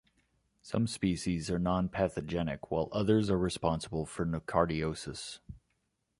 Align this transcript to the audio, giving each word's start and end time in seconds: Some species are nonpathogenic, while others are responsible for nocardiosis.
Some 0.63 0.87
species 0.87 1.51
are 1.51 1.59
nonpathogenic, 1.59 2.71
while 2.71 2.89
others 2.91 3.29
are 3.29 3.37
responsible 3.37 4.07
for 4.07 4.25
nocardiosis. 4.25 5.37